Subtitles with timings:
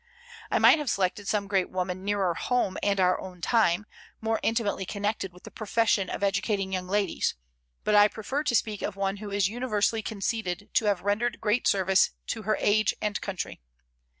[0.49, 3.85] I might have selected some great woman nearer home and our own time,
[4.19, 7.35] more intimately connected with the profession of educating young ladies;
[7.83, 11.67] but I prefer to speak of one who is universally conceded to have rendered great
[11.67, 13.61] service to her age and country.